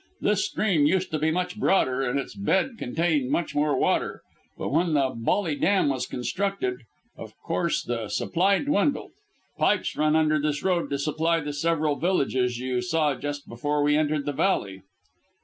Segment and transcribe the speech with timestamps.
[0.19, 4.23] This stream used to be much broader, and its bed contained much more water,
[4.57, 6.79] but when the Bolly Dam was constructed,
[7.15, 9.11] of course the supply dwindled.
[9.59, 13.95] Pipes run under this road to supply the several villages you saw just before we
[13.95, 14.81] entered the valley."